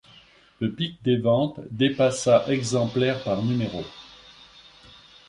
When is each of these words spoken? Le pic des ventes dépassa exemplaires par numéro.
Le 0.59 0.73
pic 0.73 1.03
des 1.03 1.19
ventes 1.19 1.59
dépassa 1.69 2.45
exemplaires 2.47 3.23
par 3.23 3.43
numéro. 3.43 3.83